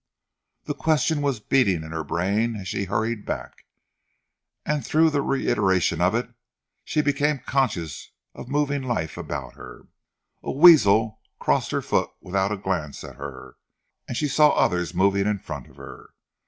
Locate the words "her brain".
1.91-2.55